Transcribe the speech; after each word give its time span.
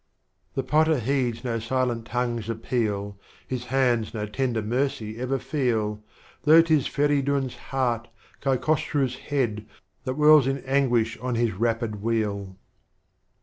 The 0.55 0.63
Potter 0.63 0.97
heeds 0.97 1.43
no 1.43 1.59
silent 1.59 2.07
Tongue's 2.07 2.49
appeal, 2.49 3.19
His 3.47 3.65
Hands 3.65 4.15
no 4.15 4.25
Tender 4.25 4.63
Mercy 4.63 5.19
ever 5.19 5.37
feel, 5.37 6.01
Though 6.41 6.57
'lis 6.67 6.87
Ferichm's' 6.87 7.55
Heart,— 7.69 8.07
KaiKosru's 8.41 9.17
Head, 9.29 9.67
That 10.05 10.15
whirls 10.15 10.47
iu 10.47 10.63
Anguish 10.65 11.19
on 11.19 11.35
his 11.35 11.53
rapid 11.53 12.01
Wheel. 12.01 12.57